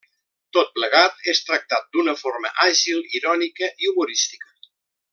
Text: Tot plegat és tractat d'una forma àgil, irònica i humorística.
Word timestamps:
Tot 0.55 0.71
plegat 0.77 1.19
és 1.33 1.41
tractat 1.51 1.91
d'una 1.97 2.17
forma 2.23 2.51
àgil, 2.65 3.05
irònica 3.21 3.71
i 3.85 3.93
humorística. 3.93 4.53